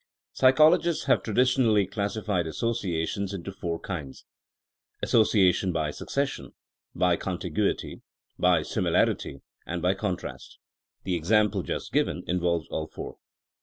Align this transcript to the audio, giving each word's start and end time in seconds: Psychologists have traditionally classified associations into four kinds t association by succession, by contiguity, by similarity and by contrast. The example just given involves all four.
Psychologists 0.33 1.03
have 1.03 1.21
traditionally 1.21 1.85
classified 1.85 2.47
associations 2.47 3.35
into 3.35 3.51
four 3.51 3.79
kinds 3.79 4.21
t 4.21 4.25
association 5.03 5.71
by 5.71 5.91
succession, 5.91 6.55
by 6.95 7.15
contiguity, 7.15 8.01
by 8.39 8.63
similarity 8.63 9.41
and 9.67 9.79
by 9.79 9.93
contrast. 9.93 10.57
The 11.03 11.13
example 11.13 11.61
just 11.61 11.93
given 11.93 12.23
involves 12.25 12.67
all 12.69 12.87
four. 12.87 13.17